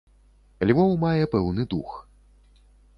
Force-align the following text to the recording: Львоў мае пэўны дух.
Львоў 0.69 0.91
мае 1.05 1.23
пэўны 1.37 1.63
дух. 1.77 1.89